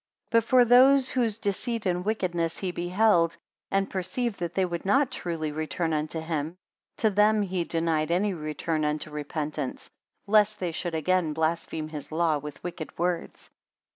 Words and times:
48 0.31 0.31
But 0.39 0.49
for 0.49 0.65
those 0.65 1.09
whose 1.09 1.37
deceit 1.37 1.85
and 1.85 2.03
wickedness 2.03 2.57
he 2.57 2.71
beheld, 2.71 3.37
and 3.69 3.87
perceived 3.87 4.39
that 4.39 4.55
they 4.55 4.65
would 4.65 4.83
not 4.83 5.11
truly 5.11 5.51
return 5.51 5.93
unto 5.93 6.19
him; 6.21 6.57
to 6.97 7.11
them 7.11 7.43
he 7.43 7.63
denied 7.63 8.09
any 8.09 8.33
return 8.33 8.83
unto 8.83 9.11
repentance, 9.11 9.91
lest 10.25 10.59
they 10.59 10.71
should 10.71 10.95
again 10.95 11.33
blaspheme 11.33 11.89
his 11.89 12.11
law 12.11 12.39
with 12.39 12.63
wicked 12.63 12.97
words. 12.97 13.51